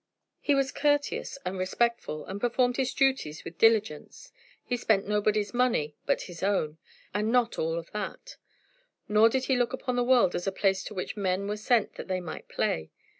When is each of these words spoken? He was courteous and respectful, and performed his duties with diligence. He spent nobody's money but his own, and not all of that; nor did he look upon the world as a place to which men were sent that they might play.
He 0.39 0.55
was 0.55 0.71
courteous 0.71 1.37
and 1.45 1.59
respectful, 1.59 2.25
and 2.25 2.41
performed 2.41 2.77
his 2.77 2.91
duties 2.91 3.43
with 3.43 3.59
diligence. 3.59 4.31
He 4.65 4.75
spent 4.75 5.07
nobody's 5.07 5.53
money 5.53 5.95
but 6.07 6.23
his 6.23 6.41
own, 6.41 6.79
and 7.13 7.31
not 7.31 7.59
all 7.59 7.77
of 7.77 7.91
that; 7.91 8.37
nor 9.07 9.29
did 9.29 9.45
he 9.45 9.55
look 9.55 9.73
upon 9.73 9.97
the 9.97 10.03
world 10.03 10.33
as 10.33 10.47
a 10.47 10.51
place 10.51 10.83
to 10.85 10.95
which 10.95 11.15
men 11.15 11.47
were 11.47 11.55
sent 11.57 11.93
that 11.97 12.07
they 12.07 12.19
might 12.19 12.47
play. 12.49 12.89